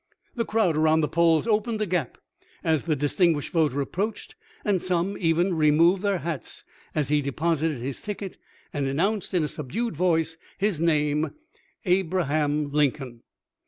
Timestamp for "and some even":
4.65-5.53